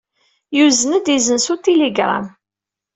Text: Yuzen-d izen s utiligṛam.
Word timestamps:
Yuzen-d 0.57 1.05
izen 1.15 1.37
s 1.45 1.47
utiligṛam. 1.53 2.25